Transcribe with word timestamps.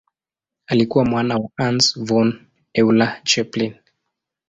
Alikuwa 0.67 1.05
mwana 1.05 1.37
wa 1.37 1.49
Hans 1.57 1.99
von 1.99 2.33
Euler-Chelpin. 2.73 3.73